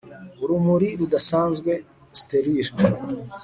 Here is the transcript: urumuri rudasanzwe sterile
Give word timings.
urumuri 0.43 0.87
rudasanzwe 0.99 1.71
sterile 2.19 2.71